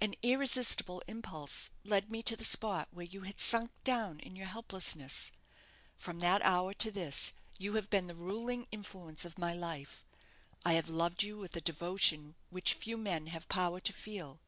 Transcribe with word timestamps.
An 0.00 0.14
irresistible 0.22 1.02
impulse 1.08 1.70
led 1.82 2.12
me 2.12 2.22
to 2.22 2.36
the 2.36 2.44
spot 2.44 2.86
where 2.92 3.06
you 3.06 3.22
had 3.22 3.40
sunk 3.40 3.72
down 3.82 4.20
in 4.20 4.36
your 4.36 4.46
helplessness. 4.46 5.32
From 5.96 6.20
that 6.20 6.42
hour 6.42 6.72
to 6.74 6.92
this 6.92 7.32
you 7.58 7.74
have 7.74 7.90
been 7.90 8.06
the 8.06 8.14
ruling 8.14 8.68
influence 8.70 9.24
of 9.24 9.36
my 9.36 9.52
life. 9.52 10.04
I 10.64 10.74
have 10.74 10.88
loved 10.88 11.24
you 11.24 11.38
with 11.38 11.56
a 11.56 11.60
devotion 11.60 12.36
which 12.50 12.74
few 12.74 12.96
men 12.96 13.26
have 13.26 13.48
power 13.48 13.80
to 13.80 13.92
feel. 13.92 14.38